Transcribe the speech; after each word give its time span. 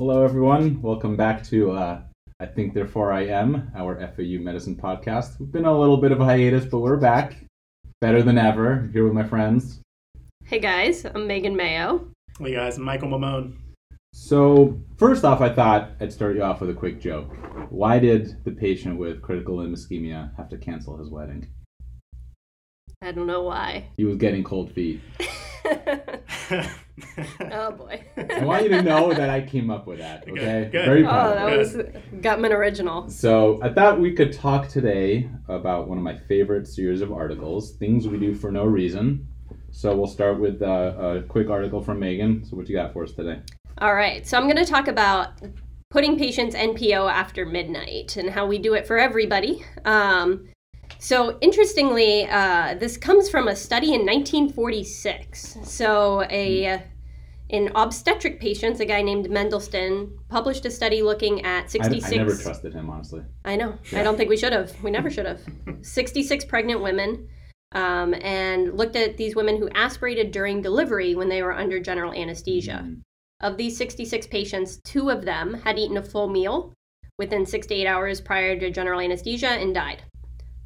Hello, 0.00 0.22
everyone. 0.22 0.80
Welcome 0.80 1.16
back 1.16 1.42
to 1.46 1.72
uh, 1.72 2.02
I 2.38 2.46
Think 2.46 2.72
Therefore 2.72 3.10
I 3.10 3.22
Am, 3.22 3.72
our 3.74 3.96
FAU 3.96 4.38
Medicine 4.38 4.76
podcast. 4.76 5.40
We've 5.40 5.50
been 5.50 5.64
on 5.64 5.74
a 5.74 5.80
little 5.80 5.96
bit 5.96 6.12
of 6.12 6.20
a 6.20 6.24
hiatus, 6.24 6.64
but 6.64 6.78
we're 6.78 6.96
back. 6.96 7.34
Better 8.00 8.22
than 8.22 8.38
ever. 8.38 8.88
Here 8.92 9.02
with 9.02 9.12
my 9.12 9.24
friends. 9.24 9.80
Hey 10.44 10.60
guys, 10.60 11.04
I'm 11.04 11.26
Megan 11.26 11.56
Mayo. 11.56 12.12
Hey 12.38 12.54
guys, 12.54 12.76
I'm 12.76 12.84
Michael 12.84 13.08
Mamone. 13.08 13.56
So, 14.12 14.80
first 14.98 15.24
off, 15.24 15.40
I 15.40 15.52
thought 15.52 15.90
I'd 16.00 16.12
start 16.12 16.36
you 16.36 16.44
off 16.44 16.60
with 16.60 16.70
a 16.70 16.74
quick 16.74 17.00
joke. 17.00 17.34
Why 17.68 17.98
did 17.98 18.44
the 18.44 18.52
patient 18.52 18.98
with 18.98 19.20
critical 19.20 19.56
limb 19.56 19.74
ischemia 19.74 20.32
have 20.36 20.48
to 20.50 20.58
cancel 20.58 20.96
his 20.96 21.10
wedding? 21.10 21.48
I 23.02 23.10
don't 23.10 23.26
know 23.26 23.42
why. 23.42 23.88
He 23.96 24.04
was 24.04 24.18
getting 24.18 24.44
cold 24.44 24.70
feet. 24.70 25.00
oh 27.52 27.72
boy. 27.72 28.02
I 28.16 28.44
want 28.44 28.62
you 28.62 28.68
to 28.70 28.82
know 28.82 29.12
that 29.12 29.30
I 29.30 29.40
came 29.40 29.70
up 29.70 29.86
with 29.86 29.98
that, 29.98 30.22
okay? 30.28 30.62
Good, 30.64 30.72
good. 30.72 30.84
Very 30.84 31.04
Oh, 31.04 31.34
that 31.34 31.52
it. 31.52 31.58
was 31.58 31.76
Gutman 32.20 32.52
original. 32.52 33.08
So 33.08 33.58
I 33.62 33.68
thought 33.72 34.00
we 34.00 34.12
could 34.12 34.32
talk 34.32 34.68
today 34.68 35.30
about 35.48 35.88
one 35.88 35.98
of 35.98 36.04
my 36.04 36.16
favorite 36.16 36.66
series 36.66 37.00
of 37.00 37.12
articles, 37.12 37.72
things 37.76 38.08
we 38.08 38.18
do 38.18 38.34
for 38.34 38.50
no 38.50 38.64
reason. 38.64 39.26
So 39.70 39.94
we'll 39.96 40.06
start 40.06 40.40
with 40.40 40.62
uh, 40.62 40.94
a 40.98 41.22
quick 41.22 41.50
article 41.50 41.82
from 41.82 42.00
Megan. 42.00 42.44
So 42.44 42.56
what 42.56 42.68
you 42.68 42.74
got 42.76 42.92
for 42.92 43.04
us 43.04 43.12
today? 43.12 43.40
All 43.78 43.94
right, 43.94 44.26
so 44.26 44.36
I'm 44.36 44.44
going 44.44 44.56
to 44.56 44.64
talk 44.64 44.88
about 44.88 45.40
putting 45.90 46.18
patients 46.18 46.54
NPO 46.54 47.10
after 47.10 47.46
midnight 47.46 48.16
and 48.16 48.30
how 48.30 48.46
we 48.46 48.58
do 48.58 48.74
it 48.74 48.86
for 48.86 48.98
everybody. 48.98 49.64
Um, 49.84 50.48
so 50.98 51.38
interestingly, 51.40 52.26
uh, 52.28 52.74
this 52.78 52.96
comes 52.96 53.28
from 53.28 53.48
a 53.48 53.56
study 53.56 53.94
in 53.94 54.04
1946. 54.04 55.58
So 55.64 56.22
a 56.24 56.82
in 57.48 57.70
obstetric 57.74 58.40
patients, 58.40 58.80
a 58.80 58.84
guy 58.84 59.00
named 59.00 59.26
Mendelson 59.28 60.10
published 60.28 60.66
a 60.66 60.70
study 60.70 61.00
looking 61.00 61.44
at 61.46 61.70
66. 61.70 62.12
I 62.12 62.16
never 62.16 62.36
trusted 62.36 62.74
him, 62.74 62.90
honestly. 62.90 63.22
I 63.44 63.56
know. 63.56 63.78
Yeah. 63.90 64.00
I 64.00 64.02
don't 64.02 64.16
think 64.16 64.28
we 64.28 64.36
should 64.36 64.52
have. 64.52 64.72
We 64.82 64.90
never 64.90 65.10
should 65.10 65.24
have. 65.24 65.40
66 65.80 66.44
pregnant 66.44 66.82
women 66.82 67.26
um, 67.72 68.14
and 68.20 68.76
looked 68.76 68.96
at 68.96 69.16
these 69.16 69.34
women 69.34 69.56
who 69.56 69.70
aspirated 69.74 70.30
during 70.30 70.60
delivery 70.60 71.14
when 71.14 71.30
they 71.30 71.42
were 71.42 71.54
under 71.54 71.80
general 71.80 72.12
anesthesia. 72.12 72.84
Mm. 72.84 73.00
Of 73.40 73.56
these 73.56 73.78
66 73.78 74.26
patients, 74.26 74.80
two 74.84 75.10
of 75.10 75.24
them 75.24 75.54
had 75.54 75.78
eaten 75.78 75.96
a 75.96 76.02
full 76.02 76.28
meal 76.28 76.74
within 77.18 77.46
six 77.46 77.66
to 77.68 77.74
eight 77.74 77.86
hours 77.86 78.20
prior 78.20 78.58
to 78.58 78.70
general 78.70 79.00
anesthesia 79.00 79.48
and 79.48 79.74
died. 79.74 80.02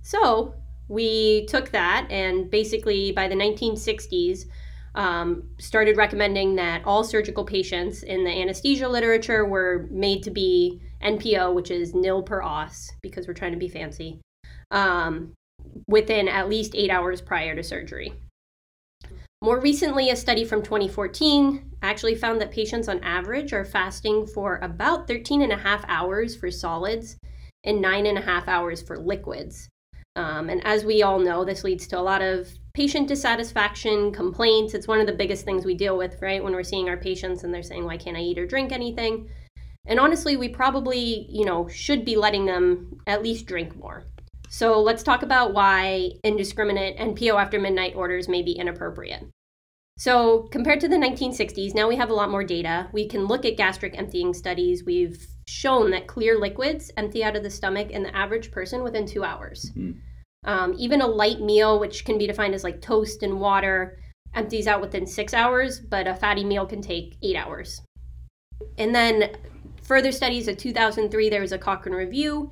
So 0.03 0.55
we 0.89 1.47
took 1.47 1.71
that 1.71 2.07
and 2.11 2.51
basically 2.51 3.13
by 3.13 3.29
the 3.29 3.35
1960s, 3.35 4.45
um, 4.95 5.49
started 5.59 5.97
recommending 5.97 6.57
that 6.57 6.83
all 6.85 7.03
surgical 7.03 7.45
patients 7.45 8.03
in 8.03 8.25
the 8.25 8.31
anesthesia 8.31 8.89
literature 8.89 9.47
were 9.47 9.89
made 9.91 10.23
to 10.25 10.31
be 10.31 10.83
NPO, 11.03 11.55
which 11.55 11.71
is 11.71 11.95
nil 11.95 12.23
per 12.23 12.43
os, 12.43 12.91
because 13.01 13.27
we're 13.27 13.33
trying 13.33 13.53
to 13.53 13.59
be 13.59 13.69
fancy, 13.69 14.21
um, 14.71 15.33
within 15.89 16.29
at 16.29 16.51
least 16.51 16.75
eight 16.75 16.91
hours 16.91 17.23
prior 17.23 17.55
to 17.55 17.63
surgery. 17.63 18.13
More 19.41 19.59
recently, 19.61 20.11
a 20.11 20.17
study 20.17 20.45
from 20.45 20.63
2014 20.63 21.73
actually 21.83 22.15
found 22.15 22.41
that 22.41 22.53
patients 22.53 22.89
on 22.89 23.03
average 23.03 23.53
are 23.53 23.65
fasting 23.65 24.27
for 24.27 24.59
about 24.59 25.09
13 25.09 25.43
and 25.43 25.53
a 25.53 25.57
half 25.57 25.85
hours 25.89 26.37
for 26.37 26.51
solids 26.51 27.17
and 27.65 27.81
nine 27.81 28.07
and 28.07 28.19
a 28.19 28.23
half 28.23 28.47
hours 28.47 28.83
for 28.83 28.99
liquids. 28.99 29.69
Um, 30.17 30.51
and 30.51 30.65
as 30.67 30.85
we 30.85 31.03
all 31.03 31.19
know, 31.19 31.45
this 31.45 31.65
leads 31.65 31.87
to 31.89 31.99
a 31.99 32.03
lot 32.03 32.23
of 32.23 32.49
patient 32.75 33.09
dissatisfaction, 33.09 34.13
complaints. 34.13 34.75
It's 34.75 34.89
one 34.89 35.01
of 35.01 35.07
the 35.07 35.13
biggest 35.13 35.45
things 35.45 35.65
we 35.65 35.75
deal 35.75 35.97
with, 35.97 36.21
right? 36.21 36.43
When 36.43 36.53
we're 36.53 36.63
seeing 36.63 36.89
our 36.89 36.97
patients 36.97 37.45
and 37.45 37.53
they're 37.53 37.63
saying, 37.63 37.85
why 37.85 37.97
can't 37.97 38.17
I 38.17 38.21
eat 38.21 38.39
or 38.39 38.47
drink 38.47 38.73
anything? 38.73 39.31
And 39.87 39.99
honestly, 39.99 40.37
we 40.37 40.49
probably, 40.49 41.27
you 41.29 41.45
know, 41.45 41.67
should 41.69 42.05
be 42.05 42.17
letting 42.17 42.47
them 42.47 43.01
at 43.07 43.23
least 43.23 43.47
drink 43.47 43.75
more. 43.77 44.05
So 44.49 44.81
let's 44.81 45.03
talk 45.03 45.23
about 45.23 45.55
why 45.55 46.11
indiscriminate 46.25 46.99
NPO 46.99 47.41
after 47.41 47.59
midnight 47.59 47.95
orders 47.97 48.29
may 48.29 48.43
be 48.43 48.53
inappropriate. 48.53 49.25
So, 49.99 50.49
compared 50.51 50.81
to 50.81 50.89
the 50.89 50.97
1960s, 50.97 51.75
now 51.75 51.87
we 51.87 51.97
have 51.97 52.11
a 52.11 52.15
lot 52.15 52.31
more 52.31 52.45
data. 52.45 52.89
We 52.93 53.07
can 53.07 53.27
look 53.27 53.45
at 53.45 53.57
gastric 53.57 53.97
emptying 53.97 54.35
studies. 54.35 54.85
We've 54.85 55.27
shown 55.47 55.91
that 55.91 56.07
clear 56.07 56.39
liquids 56.39 56.91
empty 56.97 57.25
out 57.25 57.37
of 57.37 57.43
the 57.43 57.51
stomach 57.51 57.91
in 57.91 58.03
the 58.03 58.17
average 58.17 58.51
person 58.51 58.83
within 58.83 59.07
two 59.07 59.25
hours. 59.25 59.71
Mhm. 59.77 59.99
Um, 60.45 60.75
even 60.77 61.01
a 61.01 61.07
light 61.07 61.41
meal, 61.41 61.79
which 61.79 62.05
can 62.05 62.19
be 62.19 62.27
defined 62.27 62.55
as 62.55 62.65
like 62.65 62.81
toast 62.81 63.23
and 63.23 63.41
water, 63.41 63.99
empties 64.35 64.67
out 64.67 64.81
within 64.81 65.07
six 65.07 65.35
hours, 65.35 65.81
but 65.81 66.07
a 66.07 66.15
fatty 66.15 66.45
meal 66.45 66.67
can 66.67 66.81
take 66.81 67.17
eight 67.23 67.37
hours. 67.37 67.81
And 68.79 68.95
then 68.95 69.37
further 69.83 70.13
studies 70.13 70.49
of 70.49 70.57
2003, 70.57 71.29
there 71.29 71.41
was 71.41 71.53
a 71.53 71.59
Cochrane 71.59 71.95
review. 71.95 72.51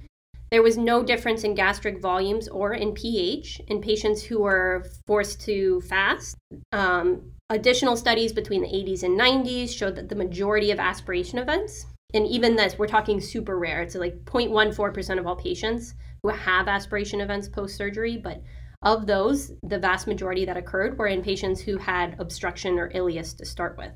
There 0.51 0.63
was 0.63 0.77
no 0.77 1.03
difference 1.03 1.45
in 1.45 1.55
gastric 1.55 2.01
volumes 2.03 2.49
or 2.49 2.75
in 2.75 2.93
pH 2.93 3.61
in 3.69 3.81
patients 3.81 4.23
who 4.23 4.41
were 4.41 4.85
forced 5.07 5.41
to 5.43 5.81
fast. 5.83 6.37
Um, 6.73 7.33
additional 7.51 7.97
studies 7.97 8.33
between 8.33 8.63
the 8.63 8.69
80s 8.69 9.05
and 9.05 9.19
90s 9.19 9.71
showed 9.71 9.95
that 9.95 10.09
the 10.09 10.17
majority 10.17 10.73
of 10.73 10.81
aspiration 10.81 11.39
events, 11.39 11.87
and 12.15 12.27
even 12.27 12.57
this, 12.57 12.79
we're 12.79 12.87
talking 12.87 13.21
super 13.21 13.59
rare, 13.59 13.83
it's 13.83 13.95
like 13.95 14.25
0.14% 14.25 15.19
of 15.19 15.27
all 15.27 15.37
patients 15.37 15.95
who 16.23 16.31
have 16.31 16.69
aspiration 16.69 17.21
events 17.21 17.49
post 17.49 17.77
surgery, 17.77 18.17
but 18.17 18.43
of 18.83 19.07
those, 19.07 19.53
the 19.63 19.79
vast 19.79 20.07
majority 20.07 20.45
that 20.45 20.57
occurred 20.57 20.99
were 20.99 21.07
in 21.07 21.23
patients 21.23 21.61
who 21.61 21.77
had 21.77 22.17
obstruction 22.19 22.79
or 22.79 22.91
ileus 22.91 23.37
to 23.37 23.45
start 23.45 23.77
with. 23.77 23.93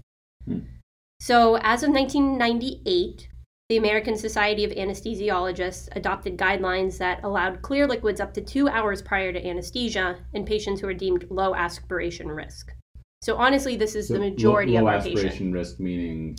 Hmm. 0.47 0.59
So, 1.21 1.57
as 1.57 1.83
of 1.83 1.91
1998, 1.91 3.29
the 3.71 3.79
American 3.79 4.15
Society 4.15 4.65
of 4.65 4.73
Anesthesiologists 4.73 5.89
adopted 5.97 6.37
guidelines 6.37 6.99
that 6.99 7.25
allowed 7.25 7.63
clear 7.63 7.87
liquids 7.87 8.21
up 8.21 8.35
to 8.35 8.43
two 8.43 8.69
hours 8.69 9.01
prior 9.01 9.33
to 9.33 9.47
anesthesia 9.47 10.19
in 10.35 10.45
patients 10.45 10.83
who 10.83 10.89
are 10.89 10.95
deemed 10.95 11.27
low 11.31 11.55
aspiration 11.55 12.29
risk. 12.29 12.75
So, 13.23 13.37
honestly, 13.37 13.75
this 13.75 13.95
is 13.95 14.09
So 14.09 14.15
the 14.15 14.21
majority 14.21 14.73
low, 14.73 14.81
of 14.81 14.85
low 14.85 14.91
aspiration 14.91 15.31
patients. 15.31 15.55
risk, 15.55 15.81
meaning 15.81 16.37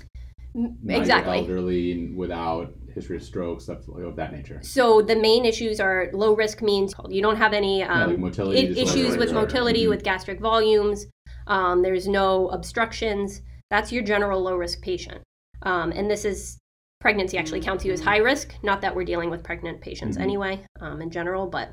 Exactly. 0.88 1.40
elderly 1.40 1.92
and 1.92 2.16
without 2.18 2.74
history 2.94 3.18
of 3.18 3.24
stroke, 3.24 3.60
stuff 3.62 3.88
of 3.90 4.16
that 4.16 4.32
nature. 4.32 4.60
So, 4.64 5.02
the 5.02 5.16
main 5.16 5.44
issues 5.46 5.80
are 5.82 6.10
low 6.14 6.34
risk 6.36 6.62
means 6.62 6.94
you 7.10 7.22
don't 7.22 7.36
have 7.36 7.52
any 7.54 7.80
Yeah, 7.80 8.04
um, 8.04 8.10
like 8.12 8.20
motility 8.20 8.68
I- 8.70 8.82
issues 8.84 9.18
with 9.18 9.34
motility, 9.34 9.86
Mhm. 9.86 9.90
with 9.90 10.04
gastric 10.04 10.40
volumes. 10.40 11.08
Um, 11.48 11.82
there's 11.82 12.08
no 12.08 12.48
obstructions. 12.50 13.42
That's 13.70 13.92
your 13.92 14.04
general 14.04 14.42
low 14.42 14.56
risk 14.56 14.82
patient. 14.82 15.22
Um, 15.64 15.92
and 15.92 16.10
this 16.10 16.24
is 16.26 16.58
pregnancy 17.02 17.38
actually 17.38 17.60
counts 17.62 17.84
you 17.86 17.92
as 17.92 18.02
high 18.02 18.18
risk. 18.18 18.56
Not 18.64 18.82
that 18.82 18.96
we're 18.96 19.04
dealing 19.06 19.30
with 19.30 19.44
pregnant 19.44 19.82
patients 19.82 20.18
Mhm. 20.18 20.22
anyway, 20.22 20.66
um, 20.80 21.02
in 21.02 21.10
general, 21.12 21.48
but 21.48 21.70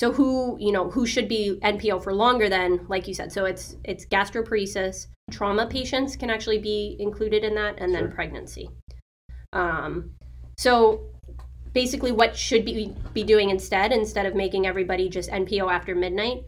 so 0.00 0.10
who 0.10 0.56
you 0.58 0.72
know 0.72 0.88
who 0.88 1.04
should 1.04 1.28
be 1.28 1.58
NPO 1.62 2.02
for 2.02 2.14
longer 2.14 2.48
than 2.48 2.86
like 2.88 3.06
you 3.06 3.12
said. 3.12 3.30
So 3.30 3.44
it's 3.44 3.76
it's 3.84 4.06
gastroparesis. 4.06 5.08
Trauma 5.30 5.66
patients 5.66 6.16
can 6.16 6.30
actually 6.30 6.56
be 6.56 6.96
included 6.98 7.44
in 7.44 7.54
that, 7.56 7.74
and 7.76 7.94
then 7.94 8.10
pregnancy. 8.10 8.70
Um, 9.52 10.12
so 10.56 11.02
basically 11.74 12.12
what 12.12 12.34
should 12.34 12.64
be 12.64 12.94
be 13.12 13.22
doing 13.22 13.50
instead 13.50 13.92
instead 13.92 14.24
of 14.24 14.34
making 14.34 14.66
everybody 14.66 15.10
just 15.10 15.28
NPO 15.28 15.70
after 15.70 15.94
midnight. 15.94 16.44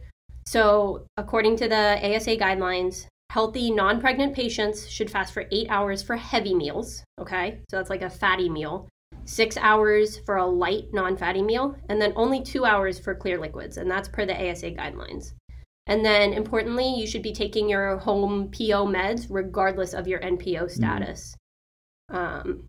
So, 0.47 1.05
according 1.17 1.57
to 1.57 1.69
the 1.69 1.99
ASA 2.03 2.37
guidelines, 2.37 3.05
healthy 3.29 3.69
non-pregnant 3.69 4.35
patients 4.35 4.89
should 4.89 5.11
fast 5.11 5.31
for 5.31 5.45
8 5.51 5.67
hours 5.69 6.01
for 6.01 6.15
heavy 6.15 6.55
meals, 6.55 7.03
okay? 7.19 7.59
So 7.69 7.77
that's 7.77 7.91
like 7.91 8.01
a 8.01 8.09
fatty 8.09 8.49
meal. 8.49 8.89
6 9.25 9.57
hours 9.57 10.19
for 10.19 10.37
a 10.37 10.45
light 10.45 10.85
non-fatty 10.93 11.41
meal 11.41 11.75
and 11.89 12.01
then 12.01 12.13
only 12.15 12.41
2 12.41 12.65
hours 12.65 12.99
for 12.99 13.15
clear 13.15 13.39
liquids 13.39 13.77
and 13.77 13.89
that's 13.89 14.09
per 14.09 14.25
the 14.25 14.49
ASA 14.49 14.71
guidelines. 14.71 15.33
And 15.87 16.05
then 16.05 16.33
importantly, 16.33 16.93
you 16.95 17.05
should 17.05 17.23
be 17.23 17.33
taking 17.33 17.67
your 17.67 17.97
home 17.97 18.49
PO 18.51 18.87
meds 18.87 19.27
regardless 19.29 19.93
of 19.93 20.07
your 20.07 20.19
NPO 20.21 20.71
status. 20.71 21.35
Um, 22.09 22.67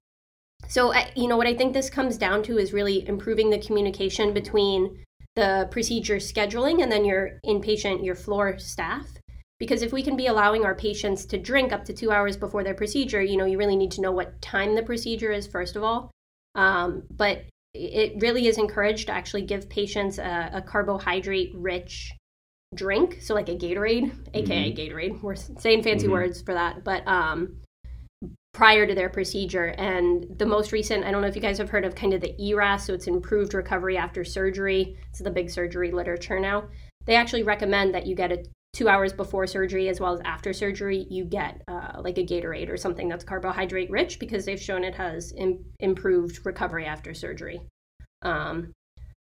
so, 0.69 0.93
I, 0.93 1.13
you 1.15 1.29
know, 1.29 1.37
what 1.37 1.47
I 1.47 1.55
think 1.55 1.73
this 1.73 1.91
comes 1.91 2.17
down 2.17 2.43
to 2.45 2.59
is 2.59 2.73
really 2.73 3.07
improving 3.07 3.51
the 3.51 3.59
communication 3.59 4.33
between 4.33 5.05
the 5.37 5.69
procedure 5.71 6.17
scheduling 6.17 6.83
and 6.83 6.91
then 6.91 7.05
your 7.05 7.39
inpatient, 7.45 8.05
your 8.05 8.15
floor 8.15 8.59
staff. 8.59 9.07
Because 9.59 9.83
if 9.83 9.93
we 9.93 10.03
can 10.03 10.17
be 10.17 10.27
allowing 10.27 10.65
our 10.65 10.75
patients 10.75 11.25
to 11.27 11.39
drink 11.39 11.73
up 11.73 11.85
to 11.85 11.93
two 11.93 12.11
hours 12.11 12.37
before 12.37 12.65
their 12.65 12.75
procedure, 12.75 13.23
you 13.23 13.37
know, 13.37 13.45
you 13.45 13.59
really 13.59 13.77
need 13.77 13.93
to 13.93 14.01
know 14.01 14.11
what 14.11 14.41
time 14.43 14.75
the 14.75 14.83
procedure 14.83 15.31
is, 15.31 15.47
first 15.47 15.77
of 15.77 15.85
all. 15.85 16.11
Um, 16.55 17.03
but 17.11 17.45
it 17.75 18.15
really 18.21 18.47
is 18.47 18.59
encouraged 18.59 19.07
to 19.09 19.13
actually 19.13 19.43
give 19.43 19.69
patients 19.69 20.19
a, 20.19 20.51
a 20.55 20.63
carbohydrate 20.63 21.53
rich 21.55 22.13
drink. 22.75 23.19
So, 23.21 23.35
like 23.35 23.49
a 23.49 23.57
Gatorade, 23.57 24.13
aka 24.35 24.73
Gatorade. 24.73 25.21
We're 25.23 25.35
saying 25.35 25.83
fancy 25.83 26.07
Mhm. 26.07 26.13
words 26.13 26.43
for 26.43 26.55
that. 26.55 26.85
But 26.85 27.07
um, 27.09 27.57
prior 28.53 28.87
to 28.87 28.95
their 28.95 29.09
procedure. 29.11 29.75
And 29.79 30.27
the 30.39 30.47
most 30.47 30.71
recent, 30.71 31.05
I 31.05 31.11
don't 31.11 31.21
know 31.21 31.27
if 31.27 31.35
you 31.35 31.43
guys 31.43 31.59
have 31.59 31.71
heard 31.71 31.85
of 31.85 31.97
kind 31.97 32.15
of 32.15 32.21
the 32.21 32.41
ERAS, 32.41 32.85
so 32.85 32.95
it's 32.95 33.09
improved 33.09 33.53
recovery 33.53 33.97
after 33.97 34.25
surgery. 34.25 34.97
It's 35.11 35.19
the 35.19 35.31
big 35.31 35.51
surgery 35.51 35.91
literature 35.91 36.39
now. 36.39 36.69
They 37.05 37.17
actually 37.17 37.43
recommend 37.43 37.93
that 37.95 38.07
you 38.07 38.15
get 38.15 38.31
a 38.31 38.45
two 38.75 38.89
hours 38.89 39.13
before 39.13 39.47
surgery 39.47 39.89
as 39.89 40.01
well 40.01 40.13
as 40.13 40.21
after 40.25 40.53
surgery, 40.53 41.07
you 41.09 41.25
get 41.25 41.63
uh, 41.69 42.01
like 42.03 42.19
a 42.19 42.25
Gatorade 42.25 42.69
or 42.69 42.77
something 42.77 43.09
that's 43.09 43.25
carbohydrate 43.25 43.89
rich 43.91 44.19
because 44.19 44.45
they've 44.45 44.61
shown 44.61 44.85
it 44.85 44.95
has 44.97 45.33
Im- 45.39 45.65
improved 45.81 46.45
recovery 46.45 46.85
after 46.85 47.15
surgery. 47.15 47.61
Um, 48.23 48.73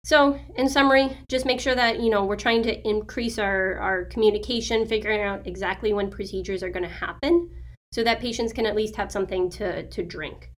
so, 0.05 0.39
in 0.57 0.69
summary, 0.69 1.15
just 1.29 1.45
make 1.45 1.61
sure 1.61 1.75
that 1.75 2.01
you 2.01 2.09
know 2.09 2.25
we're 2.25 2.37
trying 2.37 2.63
to 2.63 2.89
increase 2.89 3.39
our 3.39 3.77
our 3.79 4.05
communication, 4.07 4.87
figuring 4.87 5.21
out 5.21 5.47
exactly 5.47 5.93
when 5.93 6.09
procedures 6.11 6.63
are 6.63 6.71
going 6.71 6.85
to 6.85 6.89
happen, 6.89 7.51
so 7.93 8.03
that 8.05 8.21
patients 8.21 8.53
can 8.55 8.65
at 8.65 8.75
least 8.75 8.97
have 8.97 9.13
something 9.13 9.51
to 9.51 9.87
to 9.89 10.03
drink. 10.03 10.51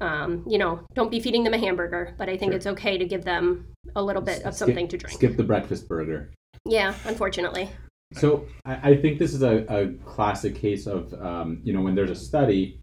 Um, 0.00 0.44
you 0.46 0.56
know, 0.58 0.80
don't 0.94 1.10
be 1.10 1.20
feeding 1.20 1.42
them 1.44 1.52
a 1.54 1.58
hamburger, 1.58 2.14
but 2.16 2.28
I 2.28 2.36
think 2.36 2.52
Sure. 2.52 2.56
it's 2.56 2.66
okay 2.66 2.96
to 2.96 3.04
give 3.06 3.24
them 3.24 3.66
a 3.94 4.02
little 4.02 4.22
bit 4.22 4.42
of 4.44 4.54
Skip- 4.54 4.68
something 4.68 4.88
to 4.88 4.96
drink. 4.98 5.16
Skip 5.16 5.36
the 5.36 5.42
breakfast 5.42 5.88
burger. 5.88 6.30
Yeah, 6.66 6.94
unfortunately. 7.04 7.70
So 8.12 8.46
I, 8.64 8.90
I 8.90 8.96
think 8.96 9.18
this 9.18 9.34
is 9.34 9.42
a, 9.42 9.64
a 9.68 9.92
classic 10.04 10.54
case 10.54 10.86
of 10.86 11.12
um, 11.14 11.60
you 11.64 11.72
know 11.72 11.80
when 11.80 11.94
there's 11.94 12.10
a 12.10 12.14
study, 12.14 12.80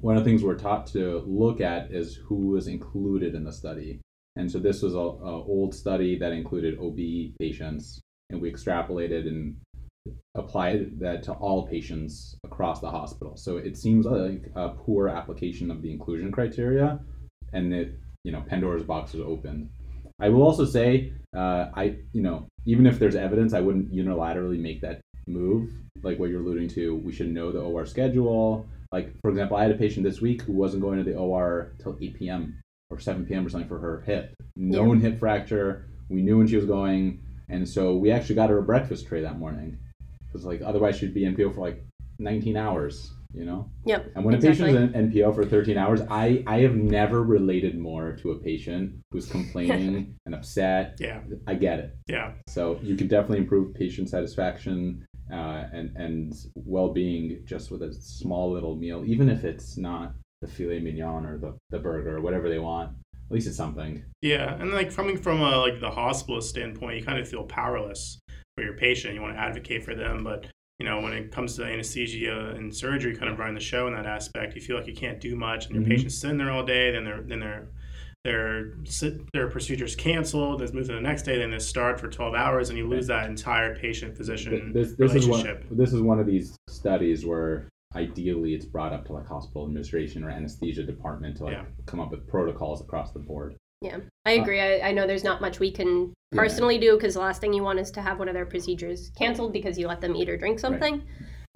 one 0.00 0.16
of 0.16 0.24
the 0.24 0.30
things 0.30 0.42
we're 0.42 0.58
taught 0.58 0.86
to 0.88 1.22
look 1.26 1.60
at 1.60 1.90
is 1.90 2.16
who 2.16 2.48
was 2.48 2.66
included 2.66 3.34
in 3.34 3.44
the 3.44 3.52
study, 3.52 4.00
and 4.36 4.50
so 4.50 4.58
this 4.58 4.82
was 4.82 4.94
a, 4.94 4.98
old 4.98 5.74
study 5.74 6.18
that 6.18 6.32
included 6.32 6.78
OB 6.78 7.36
patients, 7.38 8.00
and 8.28 8.40
we 8.40 8.52
extrapolated 8.52 9.26
and 9.26 9.56
applied 10.34 10.98
that 10.98 11.22
to 11.22 11.32
all 11.32 11.66
patients 11.66 12.36
across 12.44 12.80
the 12.80 12.90
hospital. 12.90 13.36
So 13.36 13.56
it 13.56 13.76
seems 13.76 14.06
like 14.06 14.50
a 14.54 14.70
poor 14.70 15.08
application 15.08 15.70
of 15.70 15.82
the 15.82 15.90
inclusion 15.90 16.30
criteria, 16.30 17.00
and 17.52 17.72
that 17.72 17.92
you 18.24 18.32
know 18.32 18.42
Pandora's 18.42 18.84
box 18.84 19.14
was 19.14 19.22
opened. 19.22 19.70
I 20.20 20.28
will 20.28 20.42
also 20.42 20.64
say, 20.64 21.12
uh, 21.34 21.66
I 21.74 21.96
you 22.12 22.22
know 22.22 22.46
even 22.66 22.86
if 22.86 22.98
there's 22.98 23.16
evidence, 23.16 23.54
I 23.54 23.60
wouldn't 23.60 23.92
unilaterally 23.92 24.58
make 24.58 24.80
that 24.82 25.00
move. 25.26 25.70
Like 26.02 26.18
what 26.18 26.30
you're 26.30 26.40
alluding 26.40 26.68
to, 26.70 26.96
we 26.96 27.12
should 27.12 27.32
know 27.32 27.52
the 27.52 27.60
OR 27.60 27.86
schedule. 27.86 28.66
Like 28.92 29.12
for 29.22 29.30
example, 29.30 29.56
I 29.56 29.62
had 29.62 29.70
a 29.70 29.78
patient 29.78 30.04
this 30.04 30.20
week 30.20 30.42
who 30.42 30.52
wasn't 30.52 30.82
going 30.82 30.98
to 30.98 31.04
the 31.04 31.16
OR 31.16 31.72
till 31.82 31.96
8 32.00 32.14
p.m. 32.14 32.60
or 32.90 32.98
7 32.98 33.24
p.m. 33.26 33.46
or 33.46 33.48
something 33.48 33.68
for 33.68 33.78
her 33.78 34.02
hip, 34.06 34.34
known 34.56 35.00
hip 35.00 35.18
fracture. 35.18 35.86
We 36.08 36.22
knew 36.22 36.38
when 36.38 36.48
she 36.48 36.56
was 36.56 36.66
going, 36.66 37.20
and 37.48 37.68
so 37.68 37.96
we 37.96 38.10
actually 38.10 38.34
got 38.34 38.50
her 38.50 38.58
a 38.58 38.62
breakfast 38.62 39.06
tray 39.06 39.22
that 39.22 39.38
morning, 39.38 39.78
because 40.26 40.44
like 40.44 40.60
otherwise 40.62 40.96
she'd 40.98 41.14
be 41.14 41.22
NPO 41.22 41.54
for 41.54 41.60
like 41.60 41.84
19 42.18 42.56
hours. 42.56 43.12
You 43.32 43.44
know. 43.44 43.70
Yep. 43.86 44.12
And 44.16 44.24
when 44.24 44.34
exactly. 44.34 44.70
a 44.70 44.72
patient 44.72 44.94
is 44.94 44.94
in 44.94 45.10
NPO 45.10 45.34
for 45.34 45.44
13 45.44 45.78
hours, 45.78 46.00
I, 46.10 46.42
I 46.46 46.60
have 46.60 46.74
never 46.74 47.22
related 47.22 47.78
more 47.78 48.16
to 48.16 48.32
a 48.32 48.38
patient 48.38 48.96
who's 49.12 49.26
complaining 49.30 50.16
and 50.26 50.34
upset. 50.34 50.96
Yeah, 50.98 51.20
I 51.46 51.54
get 51.54 51.78
it. 51.78 51.96
yeah, 52.08 52.32
So 52.48 52.78
you 52.82 52.96
can 52.96 53.06
definitely 53.08 53.38
improve 53.38 53.74
patient 53.74 54.08
satisfaction 54.08 55.06
uh, 55.32 55.64
and, 55.72 55.96
and 55.96 56.34
well 56.54 56.92
being 56.92 57.42
just 57.44 57.70
with 57.70 57.82
a 57.82 57.94
small 57.94 58.50
little 58.50 58.74
meal, 58.74 59.04
even 59.06 59.28
if 59.28 59.44
it's 59.44 59.76
not 59.76 60.12
the 60.40 60.48
filet 60.48 60.80
mignon 60.80 61.24
or 61.24 61.38
the, 61.38 61.56
the 61.70 61.78
burger 61.78 62.16
or 62.16 62.20
whatever 62.20 62.48
they 62.48 62.58
want. 62.58 62.90
At 63.30 63.34
least 63.34 63.46
it's 63.46 63.56
something. 63.56 64.02
yeah. 64.22 64.60
And 64.60 64.72
like 64.72 64.92
coming 64.92 65.16
from 65.16 65.40
a, 65.40 65.56
like 65.58 65.78
the 65.78 65.90
hospitalist 65.90 66.44
standpoint, 66.44 66.98
you 66.98 67.04
kind 67.04 67.20
of 67.20 67.28
feel 67.28 67.44
powerless 67.44 68.18
for 68.56 68.64
your 68.64 68.74
patient. 68.74 69.14
You 69.14 69.22
want 69.22 69.36
to 69.36 69.40
advocate 69.40 69.84
for 69.84 69.94
them, 69.94 70.24
but 70.24 70.46
you 70.80 70.86
know 70.86 70.98
when 71.00 71.12
it 71.12 71.30
comes 71.30 71.54
to 71.56 71.64
anesthesia 71.64 72.54
and 72.56 72.74
surgery, 72.74 73.14
kind 73.14 73.30
of 73.30 73.38
running 73.38 73.54
the 73.54 73.60
show 73.60 73.86
in 73.86 73.94
that 73.94 74.06
aspect, 74.06 74.54
you 74.54 74.62
feel 74.62 74.76
like 74.76 74.86
you 74.86 74.94
can't 74.94 75.20
do 75.20 75.36
much, 75.36 75.66
and 75.66 75.74
your 75.74 75.84
Mhm. 75.84 75.88
patient's 75.90 76.16
sitting 76.16 76.38
there 76.38 76.50
all 76.50 76.64
day. 76.64 76.90
Then 76.90 77.04
they're 77.04 77.20
then 77.22 77.40
they're 77.40 77.68
their 78.24 78.74
their 79.34 79.48
procedures 79.48 79.94
canceled. 79.94 80.60
They 80.60 80.72
move 80.72 80.86
to 80.86 80.94
the 80.94 81.00
next 81.00 81.22
day. 81.24 81.38
Then 81.38 81.50
they 81.50 81.58
start 81.58 82.00
for 82.00 82.08
twelve 82.08 82.34
hours, 82.34 82.70
and 82.70 82.78
you 82.78 82.88
lose 82.88 83.06
that 83.08 83.28
entire 83.28 83.76
patient 83.76 84.16
physician 84.16 84.72
This, 84.72 84.94
this, 84.96 85.14
is 85.14 85.26
one, 85.28 85.40
relationship. 85.42 85.66
this 85.70 85.92
is 85.92 86.00
one 86.00 86.18
of 86.18 86.26
these 86.26 86.56
studies 86.68 87.26
where 87.26 87.68
ideally 87.94 88.54
it's 88.54 88.64
brought 88.64 88.92
up 88.92 89.04
to 89.06 89.12
like 89.12 89.26
hospital 89.26 89.64
administration 89.66 90.22
or 90.24 90.30
anesthesia 90.30 90.82
department 90.82 91.36
to 91.38 91.44
like 91.44 91.54
Yeah. 91.54 91.64
come 91.86 92.00
up 92.00 92.10
with 92.10 92.26
protocols 92.26 92.80
across 92.80 93.12
the 93.12 93.18
board. 93.18 93.54
Yeah, 93.80 93.98
I 94.26 94.32
agree. 94.32 94.60
I, 94.60 94.88
I 94.88 94.92
know 94.92 95.06
there's 95.06 95.24
not 95.24 95.40
much 95.40 95.58
we 95.58 95.70
can 95.70 96.12
Yeah. 96.32 96.42
personally 96.42 96.78
do 96.78 96.96
because 96.96 97.14
the 97.14 97.20
last 97.20 97.40
thing 97.40 97.52
you 97.52 97.62
want 97.62 97.78
is 97.78 97.90
to 97.92 98.02
have 98.02 98.18
one 98.18 98.28
of 98.28 98.34
their 98.34 98.46
procedures 98.46 99.10
canceled 99.16 99.52
because 99.52 99.78
you 99.78 99.88
let 99.88 100.00
them 100.00 100.14
eat 100.14 100.28
or 100.28 100.36
drink 100.36 100.58
something. 100.58 101.02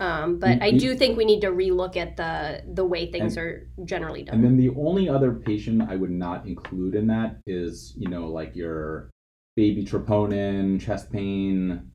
Um, 0.00 0.38
but 0.40 0.60
I 0.60 0.72
do 0.72 0.96
think 0.96 1.16
we 1.16 1.24
need 1.24 1.40
to 1.42 1.52
relook 1.52 1.96
at 1.96 2.16
the 2.16 2.64
the 2.72 2.84
way 2.84 3.12
things 3.12 3.36
are 3.38 3.68
generally 3.84 4.24
done. 4.24 4.36
And 4.36 4.44
then 4.44 4.56
the 4.56 4.70
only 4.70 5.08
other 5.08 5.32
patient 5.32 5.82
I 5.88 5.96
would 5.96 6.10
not 6.10 6.46
include 6.46 6.96
in 6.96 7.06
that 7.08 7.36
is, 7.46 7.94
you 7.96 8.08
know, 8.08 8.26
like 8.26 8.56
your 8.56 9.10
baby 9.54 9.84
troponin, 9.84 10.80
chest 10.80 11.12
pain. 11.12 11.92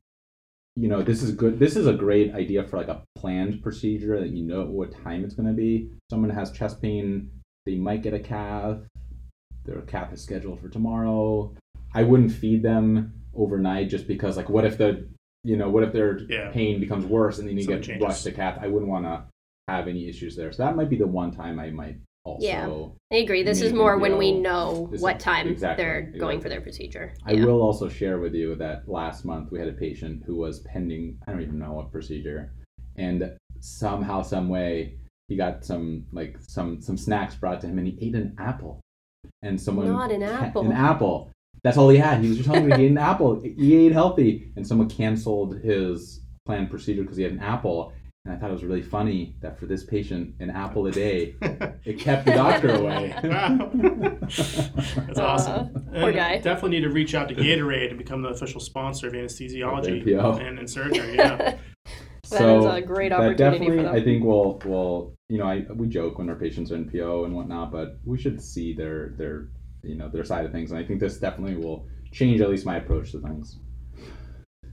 You 0.76 0.88
know, 0.88 1.02
this 1.02 1.22
is 1.22 1.32
good. 1.32 1.58
This 1.58 1.76
is 1.76 1.86
a 1.86 1.92
great 1.92 2.32
idea 2.34 2.64
for 2.64 2.78
like 2.78 2.88
a 2.88 3.02
planned 3.16 3.62
procedure 3.62 4.18
that 4.18 4.30
you 4.30 4.44
know 4.46 4.64
what 4.64 4.92
time 5.04 5.24
it's 5.24 5.34
going 5.34 5.48
to 5.48 5.52
be. 5.52 5.90
Someone 6.08 6.30
has 6.30 6.52
chest 6.52 6.80
pain, 6.80 7.28
they 7.66 7.74
might 7.76 8.02
get 8.02 8.14
a 8.14 8.20
cath. 8.20 8.78
Their 9.70 9.82
cath 9.82 10.12
is 10.12 10.20
scheduled 10.20 10.60
for 10.60 10.68
tomorrow. 10.68 11.54
I 11.94 12.02
wouldn't 12.02 12.32
feed 12.32 12.62
them 12.62 13.12
overnight 13.34 13.88
just 13.88 14.08
because, 14.08 14.36
like, 14.36 14.48
what 14.48 14.64
if 14.64 14.76
the, 14.76 15.06
you 15.44 15.56
know, 15.56 15.70
what 15.70 15.84
if 15.84 15.92
their 15.92 16.18
Yeah. 16.28 16.50
pain 16.50 16.80
becomes 16.80 17.06
worse 17.06 17.38
and 17.38 17.48
then 17.48 17.56
you 17.56 17.62
Something 17.62 17.78
get 17.78 17.86
changes. 17.86 18.02
rushed 18.02 18.24
to 18.24 18.32
cath? 18.32 18.58
I 18.60 18.66
wouldn't 18.66 18.90
want 18.90 19.04
to 19.06 19.22
have 19.68 19.86
any 19.86 20.08
issues 20.08 20.34
there. 20.34 20.50
So 20.52 20.64
that 20.64 20.74
might 20.74 20.90
be 20.90 20.96
the 20.96 21.06
one 21.06 21.30
time 21.30 21.60
I 21.60 21.70
might 21.70 21.96
also. 22.24 22.44
Yeah. 22.44 22.68
I 23.12 23.20
agree. 23.22 23.44
This 23.44 23.62
is 23.62 23.72
more 23.72 23.96
when 23.98 24.18
we 24.18 24.32
know 24.32 24.88
this 24.90 25.00
what 25.00 25.20
time 25.20 25.46
exactly, 25.46 25.84
they're 25.84 26.02
going 26.18 26.40
for 26.40 26.48
their 26.48 26.60
procedure. 26.60 27.14
I 27.24 27.32
Yeah. 27.34 27.44
will 27.44 27.62
also 27.62 27.88
share 27.88 28.18
with 28.18 28.34
you 28.34 28.56
that 28.56 28.88
last 28.88 29.24
month 29.24 29.52
we 29.52 29.60
had 29.60 29.68
a 29.68 29.72
patient 29.72 30.24
who 30.24 30.34
was 30.34 30.58
pending, 30.60 31.18
I 31.26 31.32
don't 31.32 31.42
even 31.42 31.58
know 31.60 31.74
what 31.74 31.92
procedure, 31.92 32.52
and 32.96 33.32
somehow, 33.60 34.22
some 34.22 34.48
way, 34.48 34.96
he 35.28 35.36
got 35.36 35.64
some 35.64 36.06
like 36.12 36.36
some 36.40 36.80
some 36.80 36.96
snacks 36.96 37.36
brought 37.36 37.60
to 37.60 37.68
him, 37.68 37.78
and 37.78 37.86
he 37.86 37.96
ate 38.00 38.16
an 38.16 38.34
apple. 38.38 38.80
And 39.42 39.60
someone 39.60 39.88
Not 39.88 40.10
an 40.12 40.22
apple. 40.22 40.62
An 40.66 40.72
apple. 40.72 41.30
That's 41.62 41.76
all 41.76 41.88
he 41.90 41.98
had. 41.98 42.22
He 42.22 42.28
was 42.28 42.38
just 42.38 42.48
telling 42.48 42.66
me 42.68 42.76
he 42.76 42.84
ate 42.86 42.90
an 42.90 42.98
apple. 43.12 43.40
He 43.40 43.76
ate 43.86 43.92
healthy, 43.92 44.50
and 44.56 44.66
someone 44.66 44.88
canceled 44.88 45.58
his 45.60 46.20
planned 46.46 46.70
procedure 46.70 47.02
because 47.02 47.16
he 47.16 47.22
had 47.22 47.32
an 47.32 47.40
apple. 47.40 47.92
And 48.26 48.34
I 48.34 48.36
thought 48.38 48.50
it 48.50 48.52
was 48.52 48.64
really 48.64 48.82
funny 48.82 49.34
that 49.40 49.58
for 49.58 49.64
this 49.64 49.82
patient, 49.84 50.34
an 50.40 50.50
apple 50.50 50.86
a 50.86 50.90
day, 50.92 51.34
it 51.86 51.98
kept 51.98 52.26
the 52.26 52.32
doctor 52.32 52.70
away. 52.74 53.14
Wow. 53.24 53.70
That's 54.20 55.18
Uh, 55.18 55.22
awesome. 55.22 55.88
poor 55.94 56.12
guy. 56.12 56.36
Definitely 56.38 56.70
need 56.80 56.84
to 56.84 56.90
reach 56.90 57.14
out 57.14 57.28
to 57.28 57.34
Gatorade 57.34 57.88
and 57.88 57.98
become 57.98 58.20
the 58.20 58.28
official 58.28 58.60
sponsor 58.60 59.06
of 59.06 59.14
anesthesiology 59.14 60.04
NPO. 60.04 60.46
and, 60.46 60.58
and 60.58 60.68
surgery. 60.68 61.16
Yeah. 61.16 61.56
That 62.30 62.56
is 62.58 62.64
a 62.64 62.80
great 62.80 63.10
that 63.10 63.20
opportunity 63.20 63.58
definitely, 63.58 63.76
for 63.78 63.82
them. 63.82 63.94
I 63.94 64.00
think 64.02 64.24
we'll, 64.24 64.60
we'll, 64.64 65.14
you 65.28 65.38
know, 65.38 65.46
I, 65.46 65.66
we 65.74 65.88
joke 65.88 66.18
when 66.18 66.28
our 66.28 66.36
patients 66.36 66.72
are 66.72 66.78
NPO 66.78 67.24
and 67.24 67.34
whatnot, 67.34 67.72
but 67.72 67.98
we 68.04 68.18
should 68.18 68.42
see 68.42 68.72
their, 68.72 69.10
their, 69.16 69.48
you 69.82 69.96
know, 69.96 70.08
their 70.08 70.24
side 70.24 70.44
of 70.44 70.52
things, 70.52 70.70
and 70.70 70.78
I 70.78 70.84
think 70.84 71.00
this 71.00 71.18
definitely 71.18 71.56
will 71.56 71.86
change 72.12 72.40
at 72.40 72.50
least 72.50 72.66
my 72.66 72.76
approach 72.76 73.12
to 73.12 73.20
things. 73.20 73.58